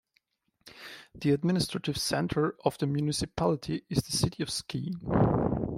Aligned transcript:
The 1.13 1.29
administrative 1.29 1.95
centre 1.95 2.55
of 2.65 2.75
the 2.79 2.87
municipality 2.87 3.83
is 3.87 4.01
the 4.01 4.17
city 4.17 4.41
of 4.41 4.49
Skien. 4.49 4.95